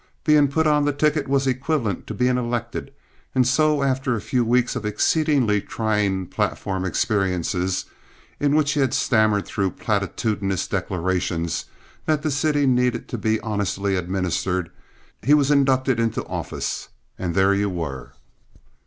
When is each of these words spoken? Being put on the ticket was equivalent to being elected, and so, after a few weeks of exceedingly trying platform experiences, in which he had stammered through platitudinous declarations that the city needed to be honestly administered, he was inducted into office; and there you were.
Being 0.23 0.47
put 0.47 0.65
on 0.65 0.83
the 0.85 0.93
ticket 0.93 1.27
was 1.27 1.45
equivalent 1.45 2.07
to 2.07 2.15
being 2.15 2.35
elected, 2.35 2.91
and 3.35 3.47
so, 3.47 3.83
after 3.83 4.15
a 4.15 4.19
few 4.19 4.43
weeks 4.43 4.75
of 4.75 4.83
exceedingly 4.83 5.61
trying 5.61 6.25
platform 6.25 6.85
experiences, 6.85 7.85
in 8.39 8.55
which 8.55 8.71
he 8.71 8.79
had 8.79 8.95
stammered 8.95 9.45
through 9.45 9.73
platitudinous 9.77 10.67
declarations 10.67 11.65
that 12.07 12.23
the 12.23 12.31
city 12.31 12.65
needed 12.65 13.07
to 13.09 13.17
be 13.19 13.39
honestly 13.41 13.95
administered, 13.95 14.71
he 15.21 15.35
was 15.35 15.51
inducted 15.51 15.99
into 15.99 16.25
office; 16.25 16.87
and 17.19 17.35
there 17.35 17.53
you 17.53 17.69
were. 17.69 18.13